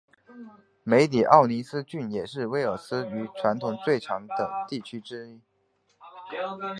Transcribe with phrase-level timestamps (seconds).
[0.83, 5.41] 梅里奥尼斯郡也是威尔斯语传统最强的地区之一。